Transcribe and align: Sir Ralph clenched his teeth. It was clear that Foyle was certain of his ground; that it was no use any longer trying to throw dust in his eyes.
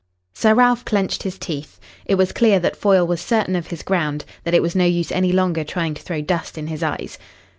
Sir 0.33 0.55
Ralph 0.55 0.83
clenched 0.83 1.21
his 1.21 1.37
teeth. 1.37 1.79
It 2.07 2.15
was 2.15 2.31
clear 2.31 2.59
that 2.59 2.75
Foyle 2.75 3.05
was 3.05 3.21
certain 3.21 3.55
of 3.55 3.67
his 3.67 3.83
ground; 3.83 4.25
that 4.45 4.55
it 4.55 4.63
was 4.63 4.75
no 4.75 4.85
use 4.85 5.11
any 5.11 5.31
longer 5.31 5.63
trying 5.63 5.93
to 5.93 6.01
throw 6.01 6.21
dust 6.21 6.57
in 6.57 6.65
his 6.65 6.81
eyes. 6.81 7.19